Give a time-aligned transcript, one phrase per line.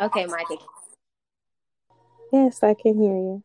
[0.00, 0.56] Okay, Micah.
[2.32, 3.42] Yes, I can hear you.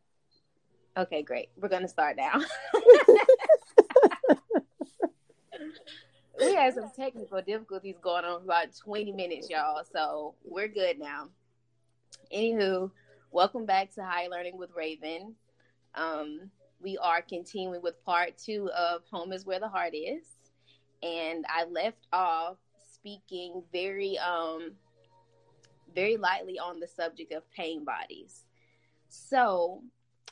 [0.96, 1.48] Okay, great.
[1.56, 2.40] We're gonna start now.
[6.38, 9.82] we had some technical difficulties going on for about 20 minutes, y'all.
[9.92, 11.30] So we're good now.
[12.32, 12.92] Anywho,
[13.34, 15.34] welcome back to High Learning with Raven.
[15.96, 20.22] Um, we are continuing with part two of Home is Where the Heart Is.
[21.02, 22.58] And I left off
[22.92, 24.74] speaking very um
[25.96, 28.44] very lightly on the subject of pain bodies.
[29.08, 29.82] So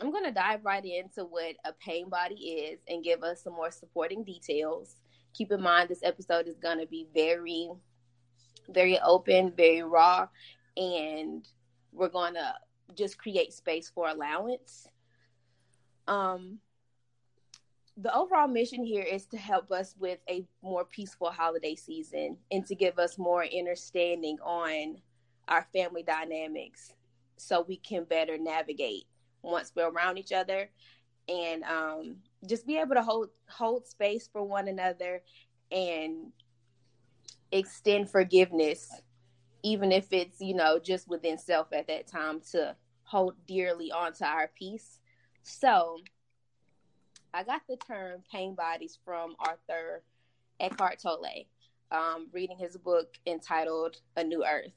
[0.01, 3.55] I'm going to dive right into what a pain body is and give us some
[3.55, 4.95] more supporting details.
[5.35, 7.69] Keep in mind, this episode is going to be very,
[8.69, 10.29] very open, very raw,
[10.77, 11.49] and
[11.93, 12.55] we're going to
[12.95, 14.89] just create space for allowance.
[16.07, 16.59] Um,
[17.97, 22.67] the overall mission here is to help us with a more peaceful holiday season and
[22.67, 24.97] to give us more understanding on
[25.49, 26.93] our family dynamics
[27.37, 29.05] so we can better navigate
[29.43, 30.71] once we're around each other
[31.29, 35.23] and um, just be able to hold hold space for one another
[35.71, 36.33] and
[37.51, 38.91] extend forgiveness
[39.63, 42.75] even if it's you know just within self at that time to
[43.05, 44.99] hold dearly onto our peace.
[45.43, 45.99] So
[47.35, 50.03] i got the term pain bodies from arthur
[50.61, 51.47] eckhart tolle
[51.93, 54.73] um, reading his book entitled a new earth.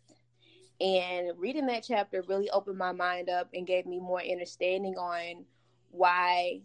[0.81, 5.45] And reading that chapter really opened my mind up and gave me more understanding on
[5.91, 6.59] why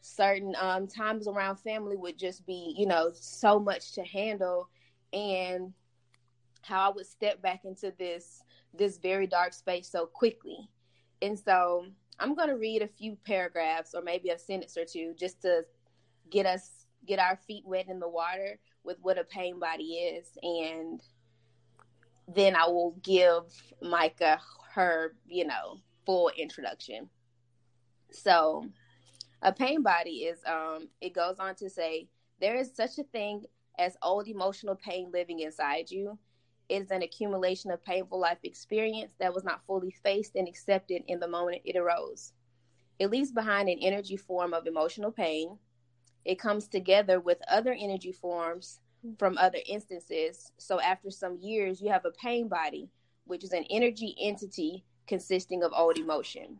[0.00, 4.68] certain um, times around family would just be, you know, so much to handle.
[5.12, 5.72] And
[6.64, 8.42] how I would step back into this
[8.76, 10.68] this very dark space so quickly.
[11.22, 11.86] And so
[12.18, 15.64] I'm going to read a few paragraphs or maybe a sentence or two just to
[16.30, 20.26] get us get our feet wet in the water with what a pain body is
[20.42, 21.02] and
[22.34, 23.42] then I will give
[23.82, 24.40] Micah
[24.74, 27.08] her, you know, full introduction.
[28.10, 28.66] So,
[29.42, 32.08] a pain body is um it goes on to say
[32.40, 33.44] there is such a thing
[33.78, 36.18] as old emotional pain living inside you.
[36.68, 41.20] Is an accumulation of painful life experience that was not fully faced and accepted in
[41.20, 42.32] the moment it arose.
[42.98, 45.58] It leaves behind an energy form of emotional pain.
[46.24, 48.80] It comes together with other energy forms
[49.18, 50.52] from other instances.
[50.56, 52.88] So after some years, you have a pain body,
[53.26, 56.58] which is an energy entity consisting of old emotion.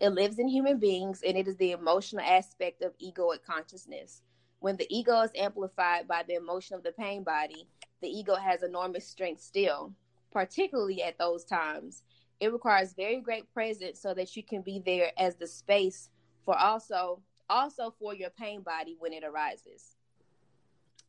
[0.00, 4.22] It lives in human beings and it is the emotional aspect of egoic consciousness.
[4.60, 7.68] When the ego is amplified by the emotion of the pain body,
[8.02, 9.94] the ego has enormous strength still,
[10.30, 12.02] particularly at those times.
[12.40, 16.10] It requires very great presence so that you can be there as the space
[16.44, 19.96] for also also for your pain body when it arises.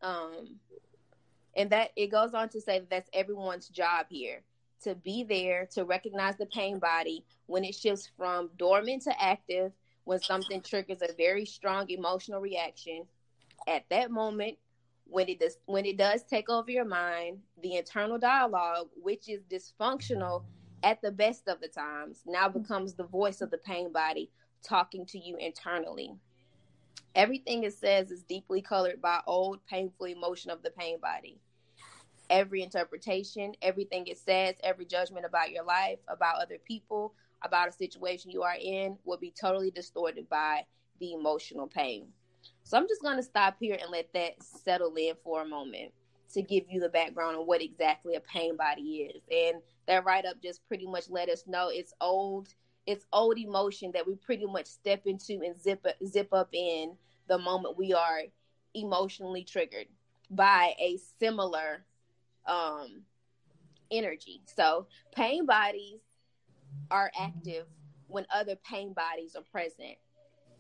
[0.02, 0.60] Um,
[1.56, 4.42] and that it goes on to say that that's everyone's job here
[4.84, 9.72] to be there to recognize the pain body when it shifts from dormant to active
[10.04, 13.06] when something triggers a very strong emotional reaction
[13.68, 14.58] at that moment
[15.06, 19.44] when it does when it does take over your mind the internal dialogue which is
[19.44, 20.44] dysfunctional
[20.84, 24.30] at the best of the times now becomes the voice of the pain body
[24.64, 26.16] talking to you internally
[27.16, 31.40] Everything it says is deeply colored by old, painful emotion of the pain body.
[32.30, 37.14] Every interpretation, everything it says, every judgment about your life, about other people,
[37.44, 40.66] about a situation you are in will be totally distorted by
[41.00, 42.08] the emotional pain.
[42.64, 45.92] So I'm just going to stop here and let that settle in for a moment
[46.34, 49.22] to give you the background on what exactly a pain body is.
[49.32, 52.48] And that write up just pretty much let us know it's old
[52.86, 56.98] it's old emotion that we pretty much step into and zip zip up in
[57.30, 58.24] the moment we are
[58.74, 59.88] emotionally triggered
[60.30, 61.86] by a similar
[62.46, 63.04] um
[63.92, 64.42] energy.
[64.46, 66.00] So pain bodies
[66.90, 67.66] are active
[68.08, 69.98] when other pain bodies are present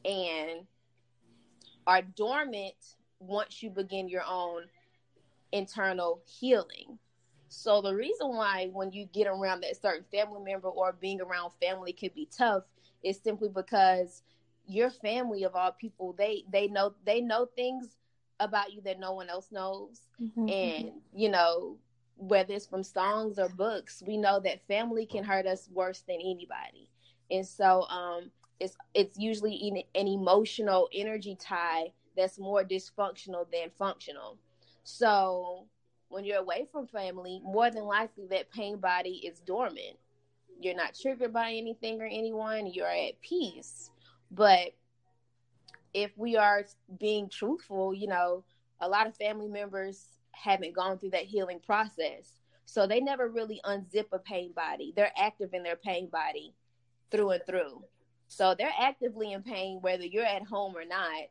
[0.05, 0.65] and
[1.87, 2.75] are dormant
[3.19, 4.63] once you begin your own
[5.51, 6.97] internal healing.
[7.49, 11.51] So the reason why when you get around that certain family member or being around
[11.61, 12.63] family could be tough
[13.03, 14.23] is simply because
[14.65, 17.97] your family of all people they they know they know things
[18.39, 20.49] about you that no one else knows mm-hmm.
[20.49, 21.77] and you know
[22.15, 26.15] whether it's from songs or books we know that family can hurt us worse than
[26.15, 26.89] anybody
[27.29, 34.37] and so um it's it's usually an emotional energy tie that's more dysfunctional than functional
[34.83, 35.67] so
[36.13, 39.97] when you're away from family, more than likely that pain body is dormant.
[40.59, 43.89] you're not triggered by anything or anyone, you're at peace.
[44.31, 44.73] But
[45.93, 46.63] if we are
[46.99, 48.43] being truthful, you know,
[48.79, 52.39] a lot of family members haven't gone through that healing process.
[52.65, 54.93] So they never really unzip a pain body.
[54.95, 56.53] They're active in their pain body
[57.11, 57.83] through and through.
[58.33, 61.23] So they're actively in pain whether you're at home or not.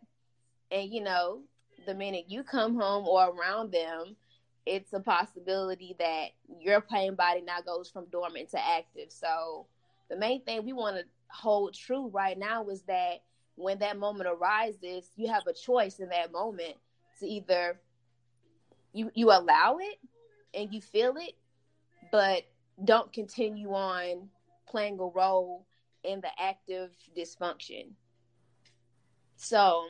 [0.71, 1.41] And you know,
[1.85, 4.17] the minute you come home or around them,
[4.65, 6.27] it's a possibility that
[6.61, 9.11] your pain body now goes from dormant to active.
[9.11, 9.67] So
[10.09, 13.23] the main thing we want to hold true right now is that
[13.57, 16.77] when that moment arises, you have a choice in that moment
[17.19, 17.81] to either
[18.93, 19.99] you you allow it
[20.55, 21.35] and you feel it,
[22.13, 22.45] but
[22.85, 24.29] don't continue on
[24.69, 25.67] playing a role
[26.05, 27.93] in the active dysfunction.
[29.37, 29.87] So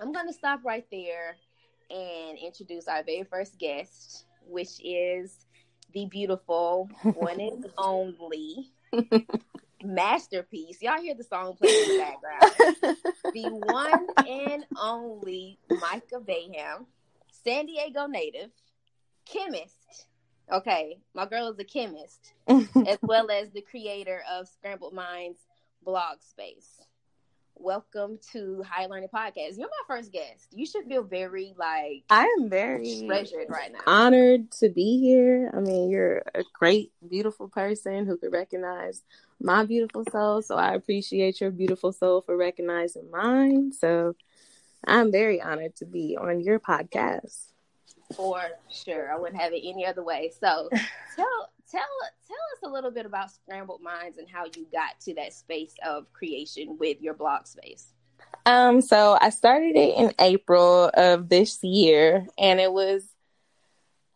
[0.00, 1.36] I'm going to stop right there
[1.90, 5.46] and introduce our very first guest, which is
[5.92, 8.72] the beautiful one and only
[9.82, 10.82] masterpiece.
[10.82, 12.96] Y'all hear the song playing in the background.
[13.34, 16.86] the one and only Micah Bayham,
[17.44, 18.50] San Diego native,
[19.24, 20.06] chemist.
[20.52, 25.40] Okay, my girl is a chemist, as well as the creator of Scrambled Minds
[25.84, 26.80] blog space.
[27.56, 29.58] Welcome to High Learning Podcast.
[29.58, 30.46] You're my first guest.
[30.52, 33.80] You should feel very like I am very treasured right now.
[33.88, 35.50] Honored to be here.
[35.52, 39.02] I mean, you're a great, beautiful person who could recognize
[39.40, 40.42] my beautiful soul.
[40.42, 43.72] So I appreciate your beautiful soul for recognizing mine.
[43.72, 44.14] So
[44.86, 47.46] I'm very honored to be on your podcast
[48.14, 49.12] for sure.
[49.12, 50.32] I wouldn't have it any other way.
[50.38, 50.68] So
[51.16, 51.80] tell tell
[52.26, 55.74] tell us a little bit about Scrambled Minds and how you got to that space
[55.84, 57.92] of creation with your blog space.
[58.44, 63.08] Um, so I started it in April of this year, and it was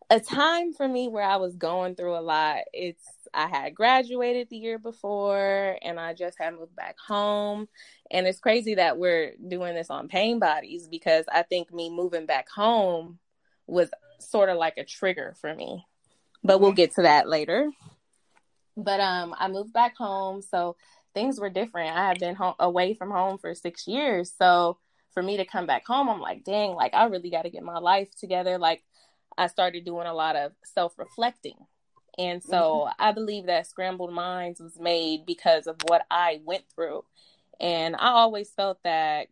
[0.09, 2.59] a time for me where I was going through a lot.
[2.73, 3.03] It's
[3.33, 7.67] I had graduated the year before and I just had moved back home.
[8.11, 12.25] And it's crazy that we're doing this on pain bodies because I think me moving
[12.25, 13.19] back home
[13.67, 15.85] was sort of like a trigger for me.
[16.43, 17.69] But we'll get to that later.
[18.77, 20.75] But um I moved back home, so
[21.13, 21.95] things were different.
[21.95, 24.33] I had been home away from home for 6 years.
[24.37, 24.77] So
[25.13, 27.63] for me to come back home, I'm like, dang, like I really got to get
[27.63, 28.57] my life together.
[28.57, 28.81] Like
[29.37, 31.57] I started doing a lot of self-reflecting.
[32.17, 32.93] And so mm-hmm.
[32.99, 37.03] I believe that Scrambled Minds was made because of what I went through.
[37.59, 39.27] And I always felt that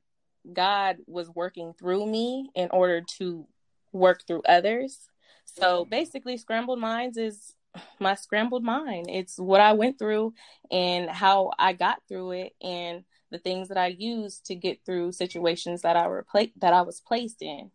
[0.51, 3.45] God was working through me in order to
[3.91, 5.09] work through others.
[5.45, 7.53] So basically, Scrambled Minds is
[7.99, 9.07] my scrambled mind.
[9.09, 10.33] It's what I went through
[10.71, 15.11] and how I got through it and the things that I used to get through
[15.11, 17.71] situations that I were pla- that I was placed in.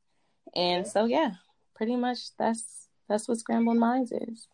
[0.55, 1.33] And so yeah,
[1.75, 4.49] pretty much that's that's what Scrambled Minds is.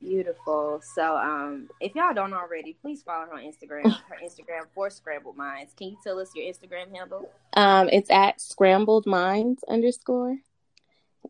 [0.00, 0.80] Beautiful.
[0.82, 3.84] So, um, if y'all don't already, please follow her on Instagram.
[4.08, 5.74] Her Instagram for Scrambled Minds.
[5.76, 7.30] Can you tell us your Instagram handle?
[7.54, 10.38] Um, it's at Scrambled Minds underscore.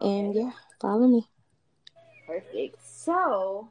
[0.01, 1.29] And yeah, follow me.
[2.27, 2.77] Perfect.
[2.85, 3.69] So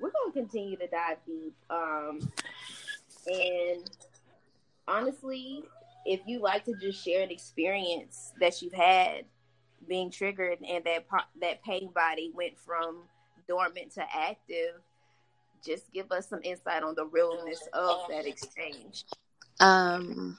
[0.00, 1.54] we're gonna continue to dive deep.
[1.70, 2.32] Um,
[3.26, 3.90] and
[4.86, 5.64] honestly,
[6.06, 9.24] if you like to just share an experience that you've had
[9.86, 11.06] being triggered and that
[11.40, 13.02] that pain body went from
[13.46, 14.80] dormant to active,
[15.64, 19.04] just give us some insight on the realness of that exchange.
[19.60, 20.38] Um,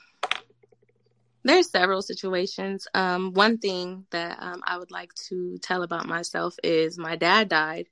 [1.49, 2.87] there's several situations.
[2.93, 7.49] Um, one thing that um, I would like to tell about myself is my dad
[7.49, 7.87] died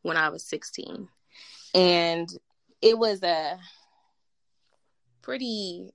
[0.00, 1.08] when I was 16,
[1.74, 2.28] and
[2.80, 3.58] it was a
[5.20, 5.92] pretty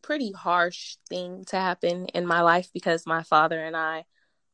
[0.00, 4.04] pretty harsh thing to happen in my life because my father and I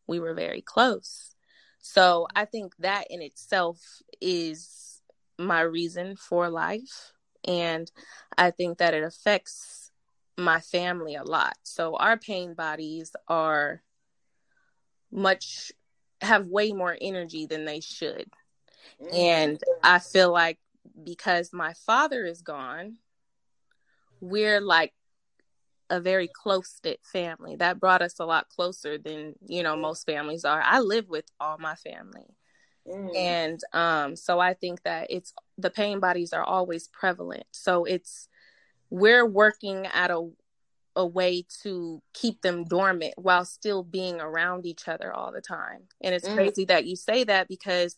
[0.07, 1.35] we were very close.
[1.81, 3.79] So I think that in itself
[4.21, 5.01] is
[5.39, 7.13] my reason for life
[7.47, 7.91] and
[8.37, 9.84] I think that it affects
[10.37, 11.57] my family a lot.
[11.63, 13.83] So our pain bodies are
[15.11, 15.73] much
[16.21, 18.31] have way more energy than they should.
[19.03, 19.15] Mm-hmm.
[19.15, 20.59] And I feel like
[21.03, 22.97] because my father is gone,
[24.21, 24.93] we're like
[25.91, 27.57] a very close knit family.
[27.57, 30.63] That brought us a lot closer than, you know, most families are.
[30.63, 32.35] I live with all my family.
[32.87, 33.17] Mm.
[33.17, 37.45] And um so I think that it's the pain bodies are always prevalent.
[37.53, 38.29] So it's
[38.91, 40.31] we're working at a
[40.97, 45.83] a way to keep them dormant while still being around each other all the time.
[46.01, 46.35] And it's mm.
[46.35, 47.97] crazy that you say that because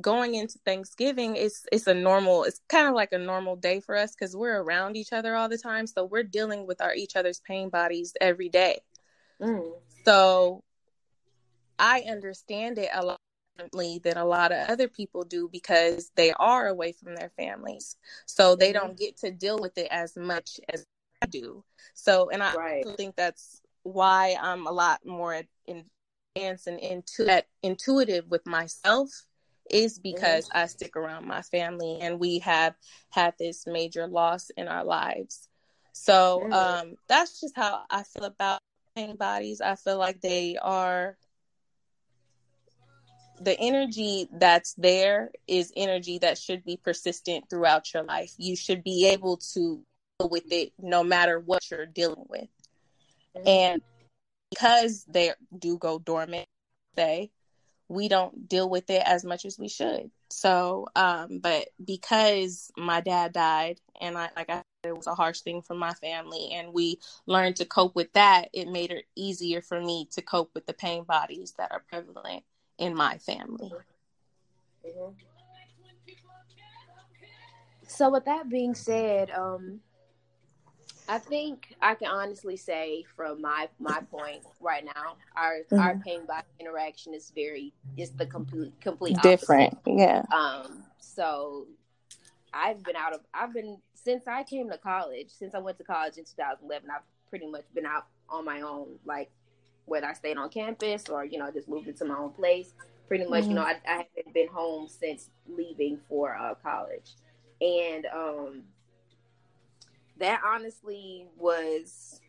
[0.00, 3.94] going into Thanksgiving it's it's a normal it's kind of like a normal day for
[3.94, 7.14] us cuz we're around each other all the time so we're dealing with our each
[7.14, 8.80] other's pain bodies every day.
[9.40, 9.72] Mm.
[10.04, 10.64] So
[11.78, 13.21] I understand it a lot
[13.56, 17.96] differently than a lot of other people do because they are away from their families.
[18.26, 18.86] So they mm-hmm.
[18.86, 20.86] don't get to deal with it as much as
[21.22, 21.64] I do.
[21.94, 22.86] So, and I right.
[22.96, 25.84] think that's why I'm a lot more in
[26.34, 27.28] advanced and intu-
[27.62, 29.08] intuitive with myself
[29.70, 30.58] is because mm-hmm.
[30.58, 32.74] I stick around my family and we have
[33.10, 35.48] had this major loss in our lives.
[35.92, 36.52] So mm-hmm.
[36.52, 38.60] um, that's just how I feel about
[38.96, 39.60] pain bodies.
[39.60, 41.16] I feel like they are
[43.42, 48.32] the energy that's there is energy that should be persistent throughout your life.
[48.38, 49.82] You should be able to
[50.18, 52.48] deal with it no matter what you're dealing with.
[53.46, 53.82] And
[54.50, 56.46] because they do go dormant,
[56.94, 57.30] say,
[57.88, 60.10] we don't deal with it as much as we should.
[60.30, 65.14] So, um, but because my dad died, and I like I said, it was a
[65.14, 68.48] harsh thing for my family, and we learned to cope with that.
[68.52, 72.44] It made it easier for me to cope with the pain bodies that are prevalent
[72.82, 73.72] in my family.
[74.84, 75.12] Mm-hmm.
[77.86, 79.80] So, with that being said, um,
[81.08, 85.78] I think I can honestly say from my my point right now, our mm-hmm.
[85.78, 89.40] our pain body interaction is very is the complete complete opposite.
[89.40, 89.78] different.
[89.86, 90.22] Yeah.
[90.34, 90.84] Um.
[90.98, 91.66] So
[92.54, 95.28] I've been out of I've been since I came to college.
[95.28, 98.98] Since I went to college in 2011, I've pretty much been out on my own.
[99.04, 99.30] Like
[99.86, 102.74] whether I stayed on campus or you know just moved into my own place.
[103.08, 103.50] Pretty much, mm-hmm.
[103.50, 107.10] you know, I, I haven't been home since leaving for uh, college,
[107.60, 108.62] and um
[110.18, 112.20] that honestly was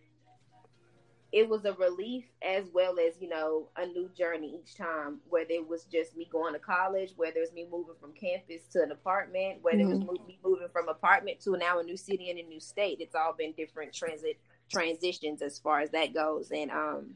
[1.32, 5.52] it was a relief as well as you know a new journey each time whether
[5.52, 8.92] it was just me going to college whether it's me moving from campus to an
[8.92, 10.02] apartment whether mm-hmm.
[10.02, 10.28] it was mm-hmm.
[10.28, 13.34] me moving from apartment to now a new city and a new state it's all
[13.38, 14.40] been different transit
[14.72, 17.16] transitions as far as that goes and um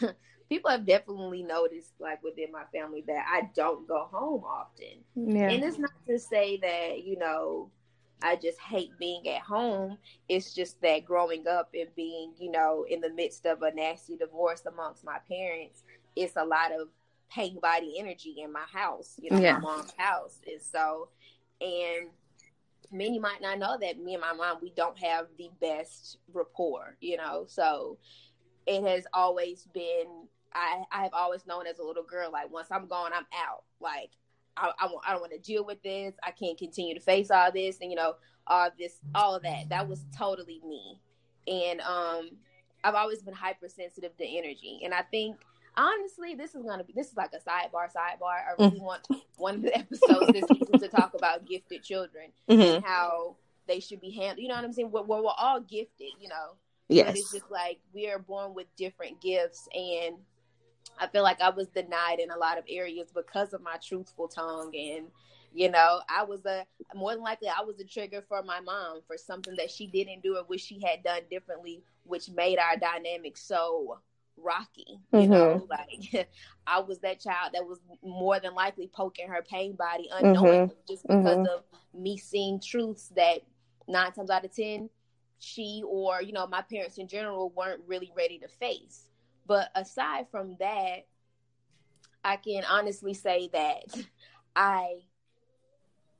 [0.48, 5.48] people have definitely noticed like within my family that i don't go home often yeah.
[5.48, 7.70] and it's not to say that you know
[8.22, 9.98] I just hate being at home.
[10.28, 14.16] It's just that growing up and being, you know, in the midst of a nasty
[14.16, 15.82] divorce amongst my parents,
[16.16, 16.88] it's a lot of
[17.30, 19.54] pain body energy in my house, you know, yeah.
[19.54, 20.38] my mom's house.
[20.46, 21.08] And so,
[21.60, 22.08] and
[22.90, 26.96] many might not know that me and my mom, we don't have the best rapport,
[27.00, 27.98] you know, so
[28.66, 32.68] it has always been, I, I have always known as a little girl, like once
[32.70, 33.64] I'm gone, I'm out.
[33.80, 34.10] Like
[34.56, 36.14] I, I, I don't want to deal with this.
[36.22, 38.14] I can't continue to face all this, and you know,
[38.46, 39.68] all this, all of that.
[39.68, 41.00] That was totally me,
[41.46, 42.30] and um,
[42.82, 45.36] I've always been hypersensitive to energy, and I think
[45.76, 48.40] honestly, this is gonna be this is like a sidebar, sidebar.
[48.48, 48.84] I really mm.
[48.84, 49.06] want
[49.36, 52.60] one of the episodes this season to talk about gifted children mm-hmm.
[52.60, 54.40] and how they should be handled.
[54.40, 54.90] You know what I'm saying?
[54.90, 56.56] We're, we're, we're all gifted, you know.
[56.88, 57.06] Yes.
[57.06, 60.16] But it's just like we are born with different gifts, and
[60.98, 64.28] I feel like I was denied in a lot of areas because of my truthful
[64.28, 65.06] tongue and
[65.54, 69.00] you know, I was a more than likely I was a trigger for my mom
[69.06, 72.76] for something that she didn't do or wish she had done differently, which made our
[72.76, 74.00] dynamic so
[74.36, 74.98] rocky.
[75.12, 75.30] You mm-hmm.
[75.30, 76.28] know, like
[76.66, 80.92] I was that child that was more than likely poking her pain body unknowingly mm-hmm.
[80.92, 81.46] just because mm-hmm.
[81.46, 81.62] of
[81.94, 83.42] me seeing truths that
[83.86, 84.90] nine times out of ten
[85.38, 89.08] she or you know my parents in general weren't really ready to face.
[89.46, 91.06] But aside from that,
[92.24, 93.94] I can honestly say that
[94.56, 95.00] I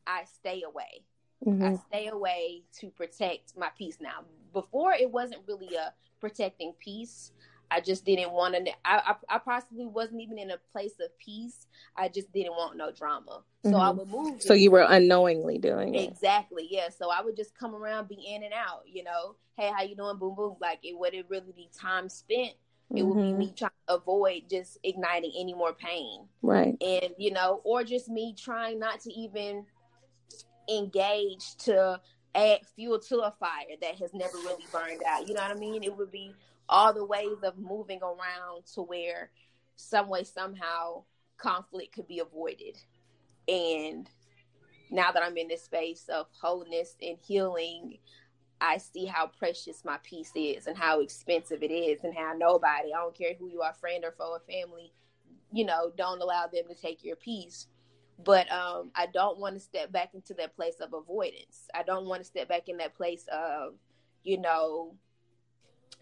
[0.07, 1.05] I stay away.
[1.47, 1.65] Mm-hmm.
[1.65, 4.25] I stay away to protect my peace now.
[4.53, 7.33] Before it wasn't really a protecting peace.
[7.71, 8.73] I just didn't want to.
[8.85, 11.67] I, I, I possibly wasn't even in a place of peace.
[11.97, 13.43] I just didn't want no drama.
[13.65, 13.81] So mm-hmm.
[13.81, 14.43] I would move.
[14.43, 16.09] So you were unknowingly doing it.
[16.09, 16.69] Exactly.
[16.71, 16.89] Yeah.
[16.91, 18.83] So I would just come around, be in and out.
[18.87, 20.19] You know, hey, how you doing?
[20.19, 20.57] Boom, boom.
[20.61, 22.55] Like it wouldn't really be time spent
[22.91, 23.09] it mm-hmm.
[23.09, 23.39] would be mm-hmm.
[23.39, 26.27] me trying to avoid just igniting any more pain.
[26.43, 26.77] Right.
[26.81, 29.65] And, you know, or just me trying not to even
[30.69, 32.01] engage to
[32.35, 35.27] add fuel to a fire that has never really burned out.
[35.27, 35.83] You know what I mean?
[35.83, 36.35] It would be
[36.69, 39.31] all the ways of moving around to where
[39.77, 41.05] some way, somehow,
[41.37, 42.77] conflict could be avoided.
[43.49, 44.09] And
[44.91, 47.99] now that I'm in this space of wholeness and healing
[48.61, 52.95] I see how precious my peace is and how expensive it is, and how nobody,
[52.95, 54.93] I don't care who you are, friend or foe or family,
[55.53, 57.67] you know, don't allow them to take your peace.
[58.25, 61.69] But um, I don't want to step back into that place of avoidance.
[61.75, 63.75] I don't want to step back in that place of,
[64.23, 64.95] you know,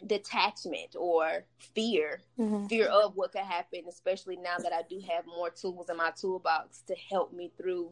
[0.07, 1.45] detachment or
[1.75, 2.67] fear, mm-hmm.
[2.67, 6.11] fear of what could happen, especially now that I do have more tools in my
[6.11, 7.91] toolbox to help me through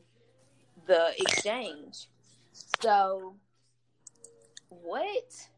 [0.86, 2.08] the exchange.
[2.52, 3.34] So
[4.68, 5.48] what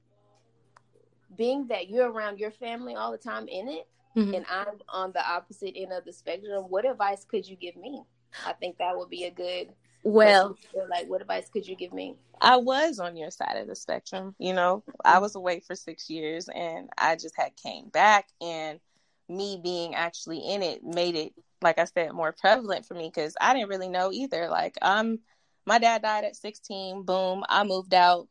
[1.36, 4.34] being that you're around your family all the time in it mm-hmm.
[4.34, 8.02] and I'm on the opposite end of the spectrum, what advice could you give me?
[8.46, 9.68] I think that would be a good.
[10.02, 10.56] Well,
[10.88, 12.16] like, what advice could you give me?
[12.40, 14.34] I was on your side of the spectrum.
[14.38, 18.80] You know, I was away for six years, and I just had came back, and
[19.28, 23.36] me being actually in it made it, like I said, more prevalent for me because
[23.40, 24.48] I didn't really know either.
[24.48, 25.20] Like, I'm,
[25.66, 27.04] my dad died at 16.
[27.04, 28.28] Boom, I moved out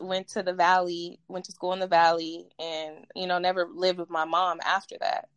[0.00, 3.98] went to the valley, went to school in the valley, and you know never lived
[3.98, 5.28] with my mom after that.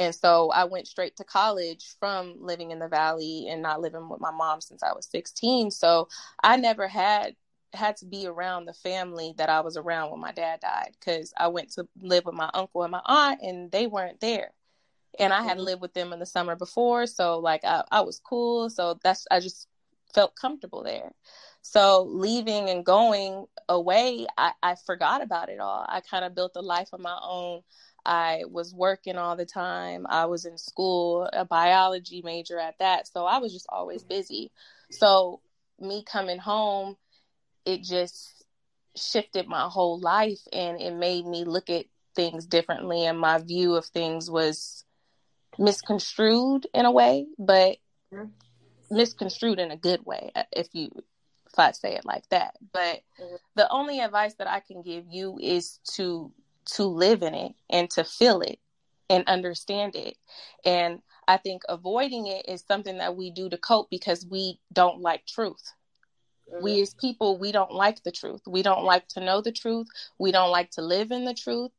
[0.00, 4.08] And so I went straight to college from living in the valley and not living
[4.08, 5.70] with my mom since I was 16.
[5.70, 6.08] So
[6.42, 7.36] I never had
[7.74, 11.34] had to be around the family that I was around when my dad died because
[11.36, 14.52] I went to live with my uncle and my aunt and they weren't there.
[15.18, 15.66] And I had mm-hmm.
[15.66, 18.70] lived with them in the summer before, so like I, I was cool.
[18.70, 19.68] So that's I just
[20.14, 21.12] felt comfortable there.
[21.62, 25.84] So leaving and going away, I, I forgot about it all.
[25.88, 27.62] I kind of built a life of my own.
[28.04, 30.06] I was working all the time.
[30.08, 33.06] I was in school, a biology major at that.
[33.06, 34.50] So I was just always busy.
[34.90, 35.40] So
[35.78, 36.96] me coming home,
[37.66, 38.44] it just
[38.96, 41.84] shifted my whole life and it made me look at
[42.16, 43.04] things differently.
[43.04, 44.84] And my view of things was
[45.58, 47.76] misconstrued in a way, but.
[48.90, 50.90] Misconstrued in a good way, if you
[51.52, 52.56] if I say it like that.
[52.72, 53.36] But mm-hmm.
[53.56, 56.32] the only advice that I can give you is to
[56.76, 58.58] to live in it and to feel it
[59.08, 60.16] and understand it.
[60.64, 65.00] And I think avoiding it is something that we do to cope because we don't
[65.00, 65.62] like truth.
[66.52, 66.62] Mm-hmm.
[66.62, 68.42] We as people, we don't like the truth.
[68.46, 69.88] We don't like to know the truth.
[70.18, 71.72] We don't like to live in the truth.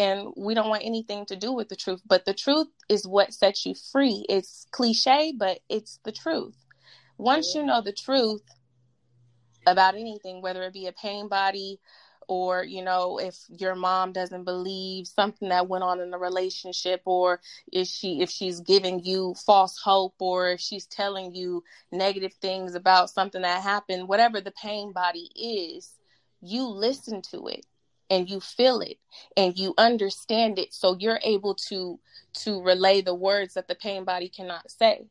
[0.00, 2.00] And we don't want anything to do with the truth.
[2.06, 4.24] But the truth is what sets you free.
[4.28, 6.56] It's cliche, but it's the truth.
[7.18, 8.42] Once you know the truth,
[9.66, 11.78] about anything, whether it be a pain body
[12.28, 17.02] or, you know, if your mom doesn't believe something that went on in the relationship
[17.04, 17.40] or
[17.72, 22.74] if she if she's giving you false hope or if she's telling you negative things
[22.74, 25.92] about something that happened, whatever the pain body is,
[26.40, 27.66] you listen to it
[28.10, 28.98] and you feel it
[29.36, 31.98] and you understand it so you're able to
[32.32, 35.06] to relay the words that the pain body cannot say.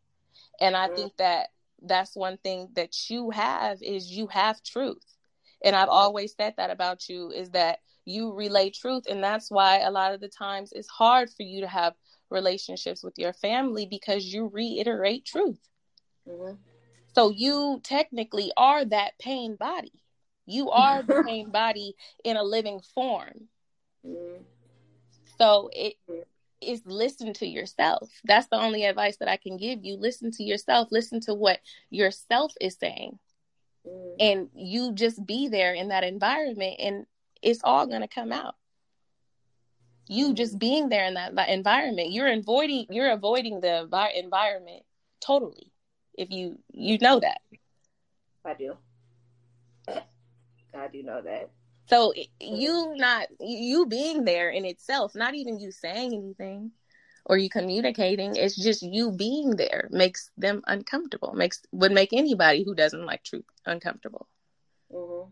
[0.59, 0.95] And i mm-hmm.
[0.95, 1.47] think that
[1.81, 5.05] that's one thing that you have is you have truth.
[5.63, 9.05] And i've always said that about you is that you relay truth.
[9.09, 11.93] And that's why a lot of the times it's hard for you to have
[12.29, 15.59] relationships with your family because you reiterate truth.
[16.27, 16.55] Mm-hmm.
[17.15, 19.99] so you technically are that pain body
[20.49, 23.47] you are the same body in a living form
[24.05, 24.41] mm-hmm.
[25.38, 26.21] so it mm-hmm
[26.85, 28.09] listen to yourself.
[28.23, 29.95] That's the only advice that I can give you.
[29.95, 30.89] Listen to yourself.
[30.91, 31.59] Listen to what
[31.89, 33.19] yourself is saying.
[34.19, 37.05] And you just be there in that environment and
[37.41, 38.55] it's all going to come out.
[40.07, 44.83] You just being there in that environment, you're avoiding you're avoiding the environment
[45.21, 45.71] totally.
[46.15, 47.39] If you you know that.
[48.43, 48.77] I do.
[50.73, 51.49] I do know that.
[51.89, 56.71] So you not you being there in itself, not even you saying anything
[57.25, 61.34] or you communicating, it's just you being there makes them uncomfortable.
[61.34, 64.27] Makes would make anybody who doesn't like truth uncomfortable.
[64.93, 65.29] Mm-hmm.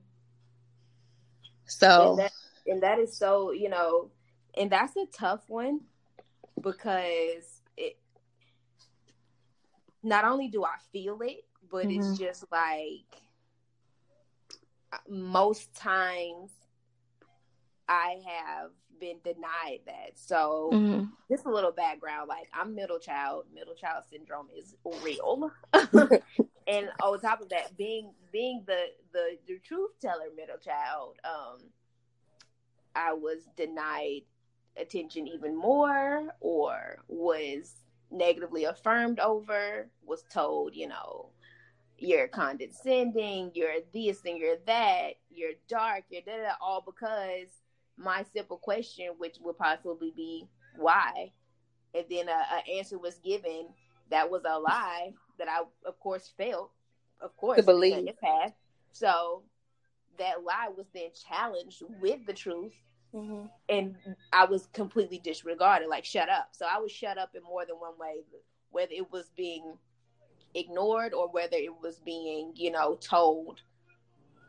[1.66, 2.32] So and that,
[2.66, 4.10] and that is so you know,
[4.58, 5.82] and that's a tough one
[6.60, 7.98] because it.
[10.02, 12.00] Not only do I feel it, but mm-hmm.
[12.00, 13.27] it's just like
[15.10, 16.52] most times
[17.88, 20.12] I have been denied that.
[20.16, 21.06] So mm-hmm.
[21.30, 23.46] just a little background, like I'm middle child.
[23.54, 25.52] Middle child syndrome is real.
[25.74, 31.60] and on top of that, being being the the, the truth teller middle child, um,
[32.96, 34.22] I was denied
[34.80, 37.74] attention even more or was
[38.12, 41.30] negatively affirmed over, was told, you know,
[41.98, 47.48] you're condescending, you're this and you're that, you're dark, you're da all because
[47.98, 51.32] my simple question, which would possibly be why,
[51.94, 53.68] and then a, answer was given
[54.12, 56.72] that was a lie that I, of course, felt,
[57.22, 58.08] of course, to believe.
[58.22, 58.54] Path.
[58.92, 59.44] So
[60.20, 62.74] that lie was then challenged with the truth,
[63.14, 63.48] mm-hmm.
[63.70, 63.96] and
[64.32, 66.50] I was completely disregarded, like shut up.
[66.52, 68.18] So I was shut up in more than one way,
[68.70, 69.78] whether it was being
[70.54, 73.62] ignored or whether it was being, you know, told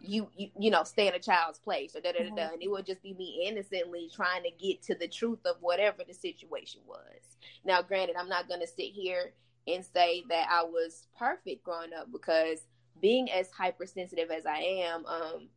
[0.01, 2.53] you, you you know stay in a child's place or da da da da.
[2.53, 6.05] And it would just be me innocently trying to get to the truth of whatever
[6.07, 7.37] the situation was.
[7.65, 9.33] Now granted i'm not going to sit here
[9.67, 12.61] and say that i was perfect growing up because
[13.01, 15.49] being as hypersensitive as i am um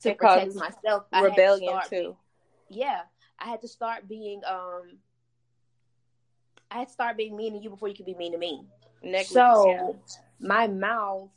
[0.00, 2.16] to it protect myself rebellion too.
[2.68, 3.00] Being, yeah
[3.38, 4.98] i had to start being um
[6.68, 8.66] I had to start being mean to you before you could be mean to me.
[9.02, 9.92] Negligence, So yeah.
[10.48, 11.30] my mouth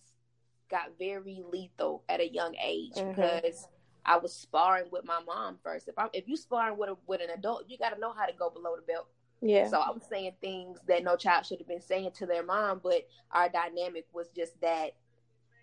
[0.70, 3.16] got very lethal at a young age Mhm.
[3.16, 3.68] because
[4.06, 5.88] I was sparring with my mom first.
[5.88, 8.26] If I'm if you sparring with a, with an adult, you got to know how
[8.26, 9.08] to go below the belt.
[9.42, 9.68] yeah.
[9.68, 12.80] So I was saying things that no child should have been saying to their mom,
[12.84, 14.96] but our dynamic was just that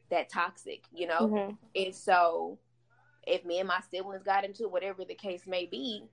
[0.08, 1.28] that toxic, you know.
[1.28, 1.58] Mhm.
[1.74, 2.58] And so
[3.26, 6.08] if me and my siblings got into whatever the case may be,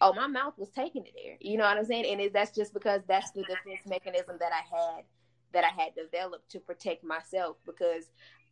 [0.00, 1.36] oh, my mouth was taking it there.
[1.40, 2.06] You know what I'm saying?
[2.06, 5.04] And it, that's just because that's the defense mechanism that I had
[5.54, 8.04] that I had developed to protect myself because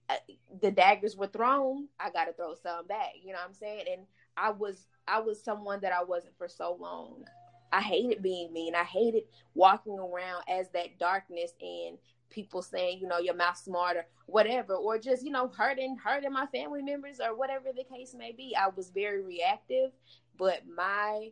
[0.09, 0.17] uh,
[0.61, 1.89] the daggers were thrown.
[2.01, 3.13] I got to throw some back.
[3.23, 3.85] You know what I'm saying?
[3.93, 4.03] And
[4.37, 7.25] I was I was someone that I wasn't for so long.
[7.73, 8.75] I hated being mean.
[8.75, 11.99] I hated walking around as that darkness and
[12.31, 16.33] people saying, you know, your mouth smart or whatever, or just, you know, hurting, hurting
[16.33, 18.55] my family members or whatever the case may be.
[18.59, 19.91] I was very reactive,
[20.39, 21.31] but my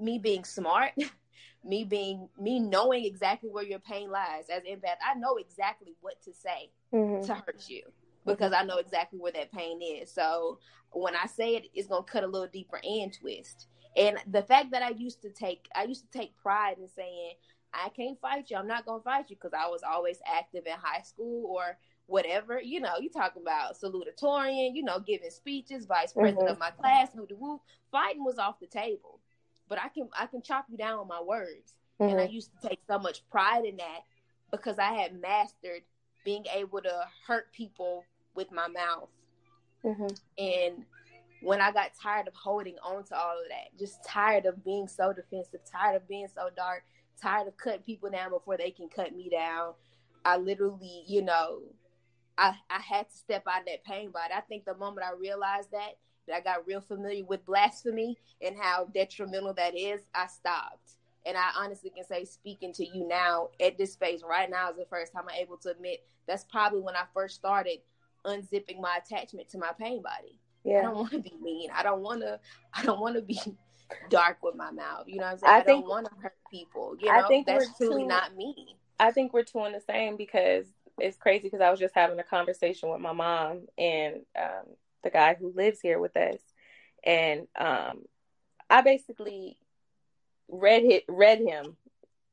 [0.00, 0.92] me being smart,
[1.64, 6.20] me being me knowing exactly where your pain lies as empath, I know exactly what
[6.22, 7.24] to say Mhm.
[7.26, 7.82] to hurt you
[8.26, 10.10] because I know exactly where that pain is.
[10.12, 10.58] So
[10.92, 13.68] when I say it, it's gonna cut a little deeper and twist.
[13.96, 17.34] And the fact that I used to take, I used to take pride in saying,
[17.72, 18.56] I can't fight you.
[18.56, 22.60] I'm not gonna fight you because I was always active in high school or whatever.
[22.60, 26.52] You know, you talk about salutatorian, you know, giving speeches, vice president Mhm.
[26.52, 27.60] of my class, woo woo.
[27.90, 29.20] Fighting was off the table,
[29.68, 32.32] but I can I can chop you down on my words and I Mhm.
[32.32, 34.00] used to take so much pride in that
[34.50, 35.82] because I had mastered
[36.24, 39.08] being able to hurt people with my mouth.
[39.84, 40.18] Mhm.
[40.38, 40.86] And
[41.40, 44.88] when I got tired of holding on to all of that, just tired of being
[44.88, 46.84] so defensive, tired of being so dark,
[47.20, 49.74] tired of cutting people down before they can cut me down,
[50.24, 51.62] I literally, you know,
[52.38, 54.32] I I had to step out of that pain body.
[54.34, 55.98] I think the moment I realized that
[56.32, 60.92] I got real familiar with blasphemy and how detrimental that is, I stopped.
[61.26, 64.76] And I honestly can say, speaking to you now at this phase right now is
[64.76, 67.78] the first time I'm able to admit that's probably when I first started
[68.26, 70.38] unzipping my attachment to my pain body.
[70.64, 70.80] Yeah.
[70.80, 71.70] I don't want to be mean.
[71.74, 72.40] I don't want to.
[72.72, 73.38] I don't want to be
[74.10, 75.04] dark with my mouth.
[75.06, 75.52] You know what I'm saying?
[75.52, 76.96] I I, think- don't want to hurt people.
[76.98, 78.76] You I think that's truly too- not me.
[78.98, 80.66] I think we're two on the same because
[80.98, 84.66] it's crazy because I was just having a conversation with my mom and um,
[85.04, 86.40] the guy who lives here with us,
[87.04, 88.02] and um,
[88.68, 89.58] I basically
[90.48, 91.76] read it, read him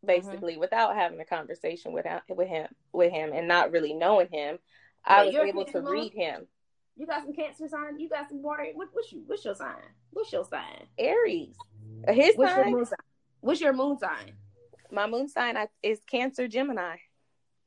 [0.03, 4.29] basically without having a conversation with him, with him with him and not really knowing
[4.31, 4.57] him.
[5.05, 5.91] I Wait, was able to mom?
[5.91, 6.47] read him.
[6.97, 7.99] You got some cancer sign.
[7.99, 8.65] You got some water.
[8.73, 9.23] What, what's you?
[9.25, 9.75] What's your sign?
[10.11, 10.87] What's your sign?
[10.97, 11.55] Aries,
[12.07, 12.97] his What's your sign, moon sign?
[13.41, 14.33] What's your moon sign?
[14.91, 16.97] my moon sign is Cancer Gemini.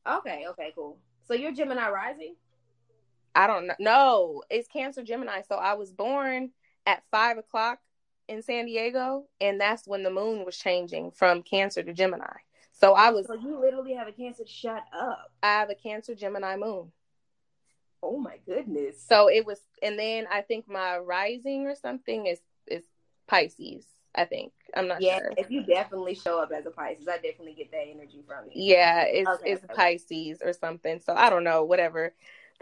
[0.07, 0.99] Okay, okay, cool.
[1.27, 2.35] So you're Gemini rising.
[3.35, 3.75] I don't know.
[3.79, 5.43] No, it's Cancer Gemini.
[5.43, 6.51] So I was born
[6.87, 7.79] at five o'clock
[8.29, 12.37] in San Diego, and that's when the moon was changing from Cancer to Gemini.
[12.73, 14.45] So I was, So you literally have a cancer.
[14.47, 15.33] Shut up.
[15.43, 16.91] I have a Cancer Gemini moon.
[18.03, 19.03] Oh my goodness.
[19.09, 22.85] So it was, and then I think my rising or something is is
[23.27, 23.87] Pisces.
[24.15, 25.11] I think I'm not sure.
[25.11, 25.33] yeah, sure.
[25.37, 28.75] if you definitely show up as a Pisces, I definitely get that energy from you.
[28.75, 29.75] Yeah, it's Okay, it's okay.
[29.75, 31.01] Pisces or something.
[31.01, 32.13] So I don't know, whatever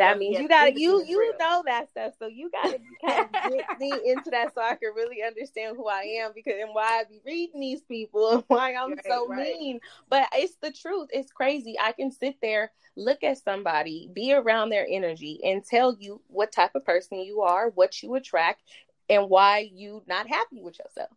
[0.03, 0.35] that means.
[0.35, 1.33] yeah, you gotta you you real.
[1.39, 2.15] know that stuff.
[2.19, 5.89] So you gotta kind of get me into that so I can really understand who
[5.89, 9.29] I am because and why I be reading these people and why I'm Right, so
[9.29, 9.37] right.
[9.37, 9.81] mean.
[10.09, 11.09] But it's the truth.
[11.13, 11.77] It's crazy.
[11.81, 16.53] I can sit there, look at somebody, be around their energy, and tell you what
[16.53, 18.63] type of person you are, what you attract,
[19.09, 21.11] and why you not happy with yourself.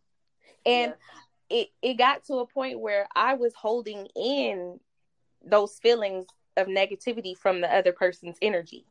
[0.64, 0.94] And
[1.50, 4.80] it it got to a point where I was holding in
[5.44, 8.86] those feelings of negativity from the other person's energy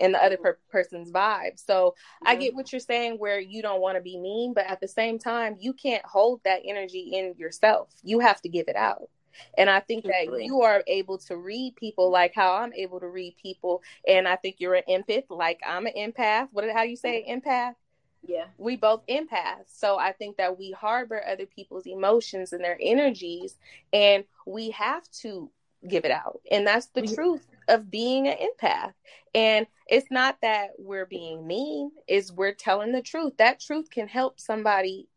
[0.00, 1.58] and the other per- person's vibe.
[1.58, 1.94] So
[2.24, 4.88] I get what you're saying where you don't want to be mean, but at the
[4.88, 7.90] same time, you can't hold that energy in yourself.
[8.02, 9.10] You have to give it out.
[9.56, 13.08] And I think that you are able to read people like how I'm able to
[13.08, 13.82] read people.
[14.06, 16.48] And I think you're an empath, like I'm an empath.
[16.52, 17.74] What how do you say empath?
[18.24, 18.46] yeah.
[18.58, 19.68] we both empaths.
[19.68, 23.56] So I think that we harbor other people's emotions and their energies,
[23.92, 25.50] and we have to
[25.88, 26.40] give it out.
[26.50, 28.92] And that's the We- truth of being an empath.
[29.34, 33.36] And it's not that we're being mean, is we're telling the truth.
[33.38, 35.08] That truth can help somebody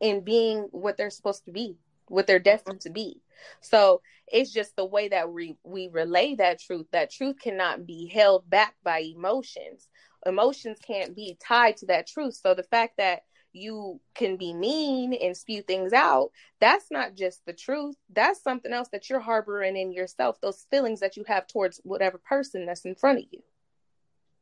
[0.00, 1.76] in being what they're supposed to be,
[2.08, 3.20] what they're destined to be.
[3.60, 6.86] So it's just the way that we we relay that truth.
[6.92, 9.88] That truth cannot be held back by emotions.
[10.26, 12.34] Emotions can't be tied to that truth.
[12.34, 17.44] So the fact that you can be mean and spew things out, that's not just
[17.46, 17.96] the truth.
[18.12, 22.18] That's something else that you're harboring in yourself, those feelings that you have towards whatever
[22.18, 23.42] person that's in front of you.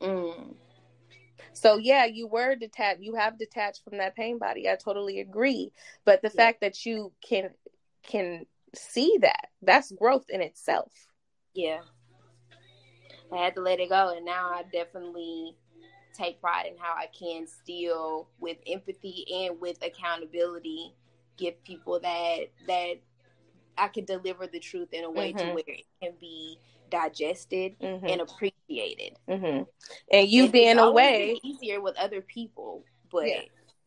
[0.01, 0.55] Mm.
[1.53, 3.01] So yeah, you were detached.
[3.01, 4.69] You have detached from that pain body.
[4.69, 5.73] I totally agree.
[6.05, 6.47] But the Yeah.
[6.47, 7.51] fact that you can
[8.03, 9.49] can see that.
[9.63, 10.93] That's growth in itself.
[11.55, 11.81] Yeah.
[13.33, 15.57] I had to let it go and now I definitely
[16.19, 20.95] take pride in how I can still with empathy and with accountability
[21.37, 22.95] give people that that
[23.77, 25.49] I can deliver the truth in a way mm-hmm.
[25.49, 26.59] to where it can be
[26.91, 28.07] digested mm-hmm.
[28.07, 29.17] and appreciated.
[29.29, 29.63] Mm-hmm.
[30.13, 33.43] And you and being away easier with other people, but yeah.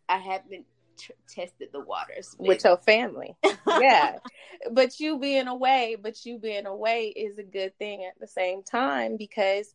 [0.08, 0.66] I haven't
[0.98, 3.36] t- tested the waters with, with your family.
[3.68, 4.18] yeah,
[4.72, 8.64] but you being away, but you being away is a good thing at the same
[8.64, 9.74] time because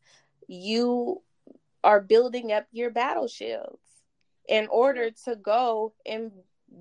[0.49, 1.21] you
[1.87, 3.79] are building up your battle shields
[4.49, 6.33] in order to go and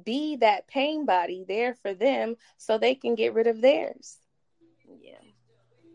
[0.03, 4.17] be that pain body there for them so they can get rid of theirs.
[4.99, 5.13] Yeah.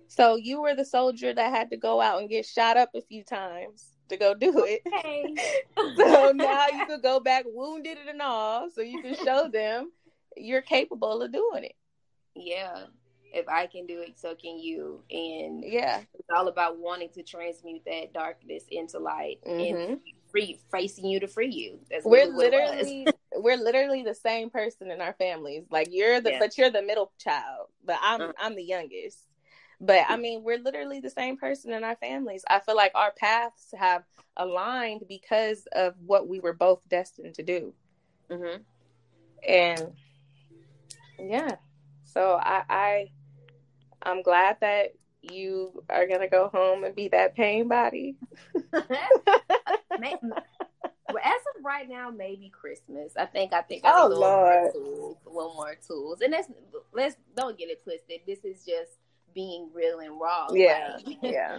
[0.07, 3.01] So you were the soldier that had to go out and get shot up a
[3.01, 4.83] few times to go do it.
[4.87, 5.35] Okay.
[5.97, 9.91] so now you could go back wounded and all so you can show them
[10.37, 11.75] you're capable of doing it.
[12.37, 12.85] Yeah.
[13.33, 15.03] If I can do it, so can you.
[15.11, 19.91] And yeah, it's all about wanting to transmute that darkness into light mm-hmm.
[19.91, 21.79] and free facing you to free you.
[21.91, 25.65] That's we're literally we're literally the same person in our families.
[25.71, 26.39] Like you're the yeah.
[26.39, 28.33] but you're the middle child, but I'm uh-huh.
[28.39, 29.19] I'm the youngest.
[29.81, 32.45] But I mean, we're literally the same person in our families.
[32.49, 34.05] I feel like our paths have
[34.37, 37.73] aligned because of what we were both destined to do.
[38.31, 38.63] Mm-hmm.
[39.49, 39.93] And
[41.19, 41.57] yeah,
[42.05, 43.11] so I, I
[44.03, 48.17] I'm glad that you are gonna go home and be that pain body.
[48.73, 48.83] well,
[51.23, 53.13] as of right now, maybe Christmas.
[53.19, 56.49] I think I think I oh Lord, tools, one more tools, and let's
[56.93, 58.21] let's don't get it twisted.
[58.27, 58.93] This is just
[59.35, 60.49] being real and raw.
[60.53, 61.59] Yeah, like, yeah.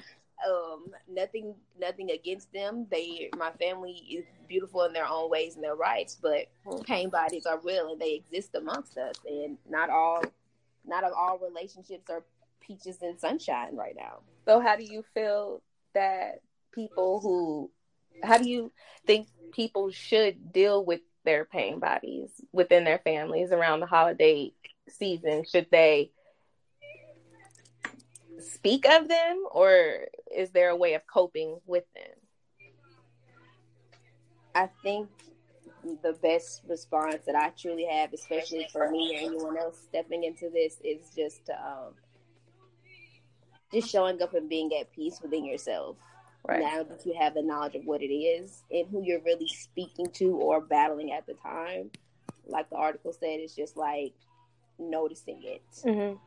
[0.50, 2.88] um, nothing nothing against them.
[2.90, 6.48] They my family is beautiful in their own ways and their rights, but
[6.86, 10.24] pain bodies are real and they exist amongst us, and not all
[10.86, 12.24] not all relationships are
[12.60, 14.20] peaches and sunshine right now.
[14.46, 15.62] So how do you feel
[15.94, 16.42] that
[16.74, 17.70] people who
[18.24, 18.72] how do you
[19.06, 24.54] think people should deal with their pain bodies within their families around the holiday
[24.90, 25.44] season?
[25.50, 26.12] Should they
[28.40, 32.14] speak of them or is there a way of coping with them?
[34.54, 35.10] I think
[36.04, 40.50] the best response that I truly have, especially for me or anyone else stepping into
[40.50, 41.94] this, is just um,
[43.74, 45.98] just showing up and being at peace within yourself.
[46.48, 46.60] Right.
[46.60, 50.08] Now that you have the knowledge of what it is and who you're really speaking
[50.14, 51.92] to or battling at the time,
[52.48, 54.14] like the article said, it's just like
[54.80, 56.18] noticing it mm-hmm.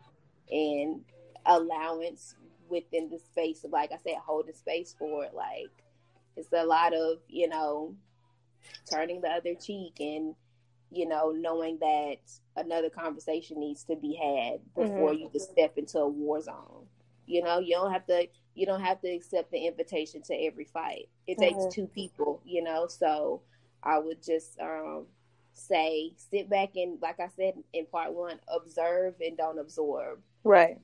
[0.55, 1.01] and
[1.47, 2.37] allowance
[2.69, 5.35] within the space of, like I said, holding space for it.
[5.35, 5.71] Like
[6.37, 7.95] it's a lot of you know
[8.91, 10.35] turning the other cheek and
[10.91, 12.17] you know knowing that
[12.57, 15.23] another conversation needs to be had before mm-hmm.
[15.23, 16.87] you just step into a war zone
[17.27, 20.65] you know, you don't have to you don't have to accept the invitation to every
[20.65, 21.09] fight.
[21.27, 21.71] It takes mm-hmm.
[21.71, 22.87] two people, you know.
[22.87, 23.43] So
[23.83, 25.07] I would just um,
[25.53, 30.21] say sit back and like I said in part one, observe and don't absorb.
[30.45, 30.79] Right.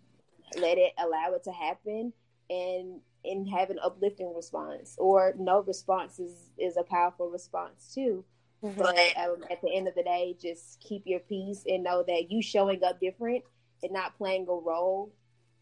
[0.56, 2.12] Let it allow it to happen
[2.48, 8.24] and and have an uplifting response or no response is, is a powerful response too.
[8.62, 8.78] Mm-hmm.
[8.78, 12.30] But um, at the end of the day, just keep your peace and know that
[12.30, 13.42] you showing up different
[13.82, 15.12] and not playing a role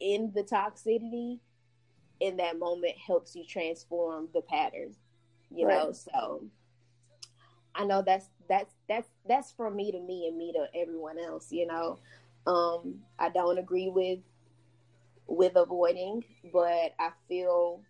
[0.00, 1.38] in the toxicity
[2.20, 4.94] in that moment helps you transform the pattern
[5.54, 5.78] you right.
[5.78, 6.44] know so
[7.74, 11.50] i know that's that's that's that's from me to me and me to everyone else
[11.50, 11.98] you know
[12.46, 14.18] um i don't agree with
[15.28, 17.80] with avoiding but i feel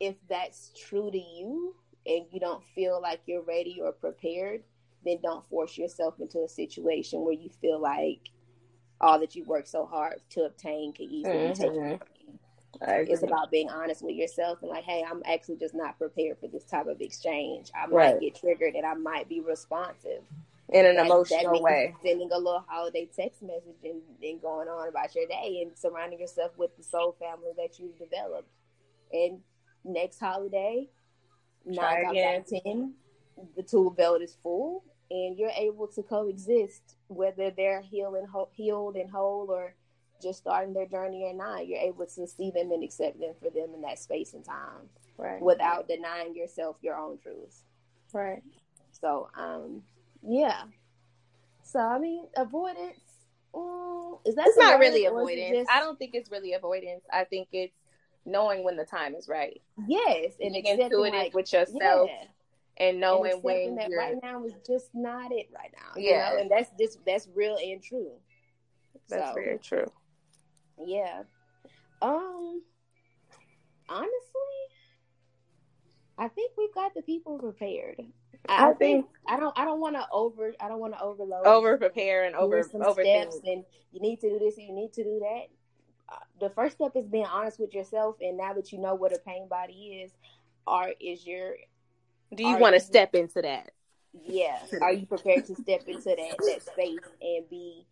[0.00, 1.74] if that's true to you
[2.04, 4.62] and you don't feel like you're ready or prepared
[5.04, 8.30] then don't force yourself into a situation where you feel like
[9.00, 11.52] all that you worked so hard to obtain can easily mm-hmm.
[11.52, 11.98] take you.
[12.80, 16.48] It's about being honest with yourself and like, hey, I'm actually just not prepared for
[16.48, 17.70] this type of exchange.
[17.74, 18.20] I might right.
[18.20, 20.22] get triggered and I might be responsive
[20.72, 21.94] in an that, emotional that way.
[22.02, 26.20] Sending a little holiday text message and, and going on about your day and surrounding
[26.20, 28.48] yourself with the soul family that you've developed.
[29.12, 29.40] And
[29.84, 30.88] next holiday,
[31.64, 32.94] nine out of ten,
[33.56, 39.10] the tool belt is full and you're able to coexist whether they're healing healed and
[39.10, 39.74] whole or
[40.22, 43.50] just starting their journey or not you're able to see them and accept them for
[43.50, 47.62] them in that space and time right without denying yourself your own truth
[48.12, 48.42] right
[48.92, 49.82] so um
[50.22, 50.62] yeah
[51.62, 52.98] so i mean avoidance
[53.54, 55.70] mm, is that it's not really avoidance just...
[55.70, 57.74] i don't think it's really avoidance i think it's
[58.24, 62.28] knowing when the time is right yes and accepting like, with yourself yeah
[62.78, 66.00] and knowing and when that right now is just not it right now.
[66.00, 66.40] Yeah, know?
[66.40, 68.12] and that's just that's real and true.
[69.08, 69.90] That's so, very true.
[70.84, 71.22] Yeah.
[72.00, 72.62] Um
[73.88, 74.10] honestly,
[76.18, 78.00] I think we've got the people prepared.
[78.48, 81.46] I, I think, I don't I don't want to over I don't want to overload
[81.46, 84.74] over prepare and over some over steps and you need to do this and you
[84.74, 85.44] need to do that.
[86.08, 89.12] Uh, the first step is being honest with yourself and now that you know what
[89.12, 90.12] a pain body is,
[90.66, 91.54] are is your
[92.34, 93.70] do you want to step into that?
[94.24, 94.58] Yeah.
[94.80, 97.86] Are you prepared to step into that that space and be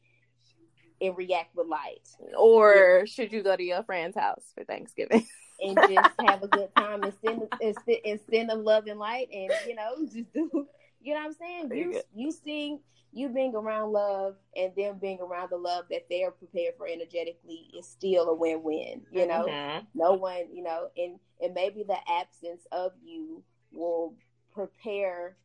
[1.01, 2.09] and react with light?
[2.37, 5.27] Or should you go to your friend's house for Thanksgiving?
[5.61, 9.53] and just have a good time and send and send them love and light and
[9.67, 10.67] you know just do
[11.03, 11.71] you know what I'm saying?
[11.75, 12.81] You you seeing
[13.13, 17.71] you being around love and them being around the love that they're prepared for energetically
[17.77, 19.03] is still a win win.
[19.11, 19.87] You know, mm-hmm.
[19.95, 24.15] no one you know, and and maybe the absence of you will
[24.53, 25.37] prepare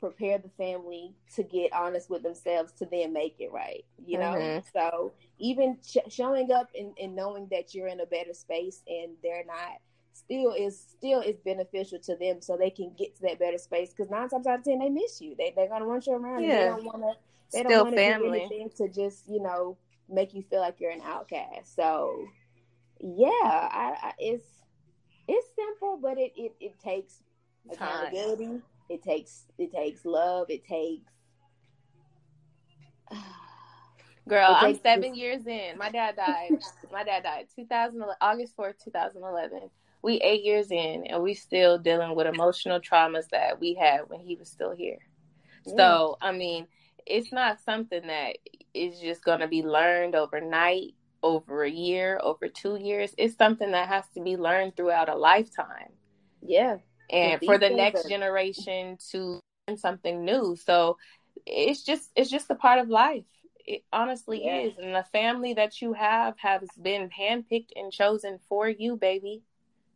[0.00, 4.32] prepare the family to get honest with themselves to then make it right you know?
[4.32, 4.66] Mm-hmm.
[4.72, 9.12] so even sh- showing up and, and knowing that you're in a better space and
[9.22, 9.80] they're not
[10.18, 13.90] still is still is beneficial to them so they can get to that better space.
[13.90, 15.34] Because nine times out of ten they miss you.
[15.38, 16.48] They, they're gonna want you around yeah.
[16.48, 17.12] they don't want to
[17.52, 19.76] they still don't want to do anything to just you know
[20.08, 21.74] make you feel like you're an outcast.
[21.74, 22.24] So
[23.00, 24.46] yeah I, I it's
[25.28, 27.22] it's simple but it it, it takes
[27.70, 30.46] accountability it takes it takes love.
[30.50, 31.10] It takes.
[34.28, 35.18] Girl, it I'm seven this...
[35.18, 35.78] years in.
[35.78, 36.50] My dad died.
[36.92, 39.70] my dad died 2000 August 4th, 2011.
[40.00, 44.20] We eight years in, and we still dealing with emotional traumas that we had when
[44.20, 44.98] he was still here.
[45.66, 45.74] Yeah.
[45.76, 46.68] So, I mean,
[47.04, 48.36] it's not something that
[48.74, 53.12] is just going to be learned overnight, over a year, over two years.
[53.18, 55.90] It's something that has to be learned throughout a lifetime.
[56.40, 56.76] Yeah
[57.10, 58.08] and for the next are...
[58.08, 60.56] generation to learn something new.
[60.56, 60.96] So
[61.46, 63.24] it's just it's just a part of life.
[63.66, 64.60] It honestly yeah.
[64.60, 64.78] is.
[64.78, 69.42] And the family that you have has been handpicked and chosen for you, baby.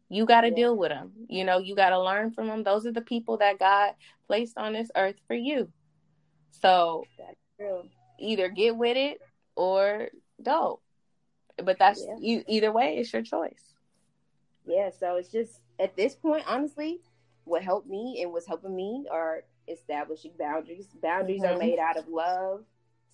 [0.08, 0.56] You got to yeah.
[0.56, 1.12] deal with them.
[1.28, 2.62] You know, you got to learn from them.
[2.62, 3.94] Those are the people that God
[4.26, 5.72] placed on this earth for you.
[6.60, 7.04] So
[8.18, 9.22] either get with it
[9.56, 10.08] or
[10.42, 10.78] don't.
[11.56, 12.16] But that's yeah.
[12.20, 13.72] you either way, it's your choice.
[14.66, 17.00] Yeah, so it's just at this point, honestly,
[17.44, 20.86] what helped me and what's helping me are establishing boundaries.
[21.02, 21.56] Boundaries mm-hmm.
[21.56, 22.64] are made out of love,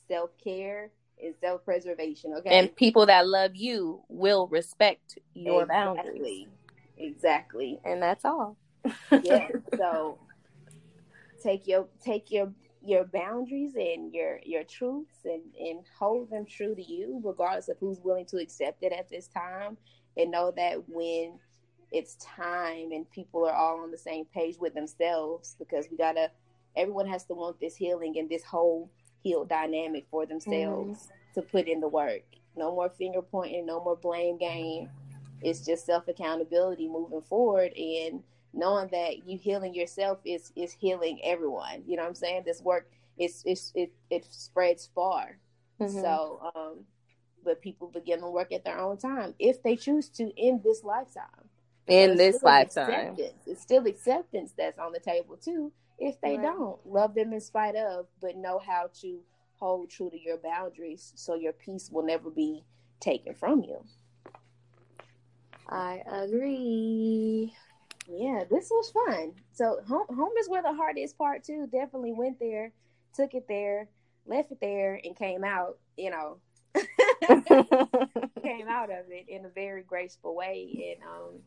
[0.06, 0.90] self care,
[1.22, 2.34] and self preservation.
[2.38, 2.50] Okay.
[2.50, 6.04] And people that love you will respect your exactly.
[6.04, 6.46] boundaries.
[6.98, 7.80] Exactly.
[7.84, 8.56] And that's all.
[9.22, 9.48] yeah.
[9.76, 10.18] So
[11.42, 12.52] take your take your
[12.82, 17.76] your boundaries and your your truths and and hold them true to you regardless of
[17.78, 19.76] who's willing to accept it at this time
[20.16, 21.38] and know that when
[21.90, 26.30] it's time and people are all on the same page with themselves because we gotta
[26.76, 28.90] everyone has to want this healing and this whole
[29.22, 31.40] heal dynamic for themselves mm-hmm.
[31.40, 32.22] to put in the work.
[32.56, 34.90] No more finger pointing, no more blame game.
[35.40, 38.22] It's just self accountability moving forward and
[38.52, 41.84] knowing that you healing yourself is is healing everyone.
[41.86, 42.42] You know what I'm saying?
[42.44, 45.38] This work is it's it it spreads far.
[45.80, 46.00] Mm-hmm.
[46.00, 46.84] So um
[47.44, 50.82] but people begin to work at their own time if they choose to in this
[50.82, 51.48] lifetime
[51.88, 53.16] in this lifetime.
[53.46, 55.72] It's still acceptance that's on the table too.
[55.98, 56.42] If they right.
[56.42, 59.18] don't love them in spite of, but know how to
[59.58, 62.64] hold true to your boundaries, so your peace will never be
[63.00, 63.82] taken from you.
[65.68, 67.52] I agree.
[68.08, 69.32] Yeah, this was fun.
[69.52, 71.68] So home, home is where the hardest part too.
[71.70, 72.72] Definitely went there,
[73.14, 73.88] took it there,
[74.26, 75.78] left it there, and came out.
[75.96, 76.38] You know,
[78.42, 81.40] came out of it in a very graceful way, and um,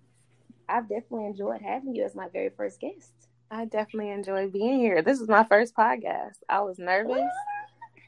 [0.72, 3.12] I've definitely enjoyed having you as my very first guest.
[3.52, 5.02] I definitely enjoyed being here.
[5.02, 6.38] This is my first podcast.
[6.48, 7.30] I was nervous.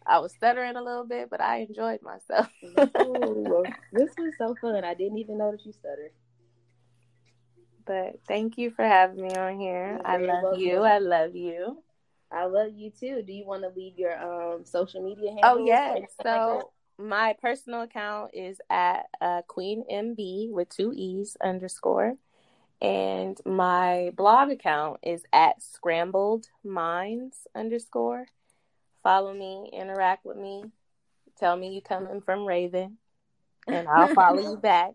[0.08, 2.50] I was stuttering a little bit, but I enjoyed myself.
[2.64, 4.86] Ooh, this was so fun.
[4.86, 6.12] I didn't even notice you stuttered.
[7.86, 10.00] But thank you for having me on here.
[10.06, 10.62] I love welcome.
[10.62, 10.78] you.
[10.84, 11.84] I love you.
[12.32, 13.24] I love you too.
[13.28, 15.60] Do you want to leave your um social media handles?
[15.60, 16.16] Oh yes.
[16.22, 22.16] So like my personal account is at uh, Queen MB with two E's underscore.
[22.82, 28.26] And my blog account is at scrambled minds underscore.
[29.04, 30.66] Follow me, interact with me,
[31.38, 32.98] tell me you coming from Raven,
[33.68, 34.94] and I'll follow you back.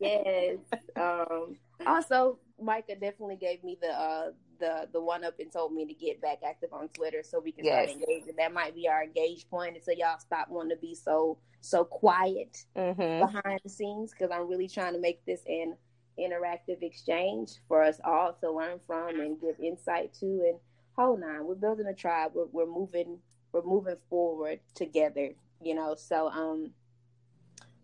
[0.00, 0.58] yes.
[0.96, 1.56] Um,
[1.86, 5.94] also, Micah definitely gave me the uh, the the one up and told me to
[5.94, 7.90] get back active on Twitter so we can yes.
[7.90, 8.34] start engaging.
[8.36, 12.64] That might be our engage point until y'all stop wanting to be so so quiet
[12.76, 13.26] mm-hmm.
[13.26, 15.76] behind the scenes because I'm really trying to make this an
[16.18, 20.26] interactive exchange for us all to learn from and give insight to.
[20.26, 20.58] And
[20.96, 22.32] hold on, we're building a tribe.
[22.34, 23.18] We're, we're moving.
[23.52, 25.94] We're moving forward together you know.
[25.96, 26.70] So um,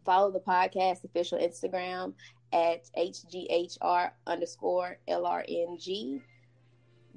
[0.04, 2.14] follow the podcast official Instagram
[2.52, 6.22] at hghr underscore lrng.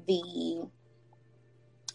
[0.08, 0.68] The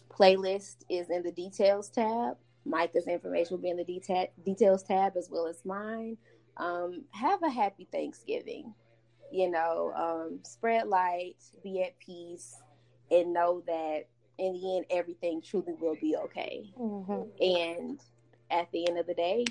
[0.09, 2.37] playlist is in the details tab.
[2.65, 6.17] Micah's information will be in the deta- details tab as well as mine.
[6.57, 8.73] Um, have a happy Thanksgiving.
[9.33, 12.55] You know, um, spread light, be at peace,
[13.09, 14.03] and know that
[14.37, 16.71] in the end, everything truly will be okay.
[16.79, 17.41] Mm-hmm.
[17.41, 17.99] And
[18.51, 19.45] at the end of the day,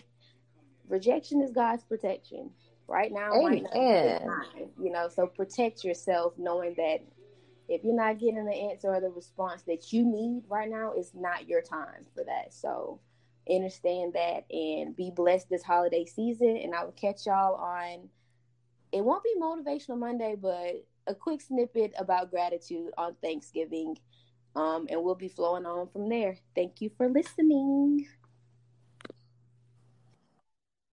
[0.89, 2.51] rejection is God's protection.
[2.87, 4.21] Right now, Amen.
[4.21, 6.99] Time, you know, so protect yourself, knowing that
[7.69, 11.11] if you're not getting the answer or the response that you need right now, it's
[11.13, 12.55] not your time for that.
[12.55, 13.01] So
[13.51, 16.57] understand that and be blessed this holiday season.
[16.63, 18.11] And I will catch y'all on.
[18.93, 23.99] It won't be motivational Monday, but a quick snippet about gratitude on Thanksgiving.
[24.55, 26.37] Um, and we'll be flowing on from there.
[26.55, 28.07] Thank you for listening.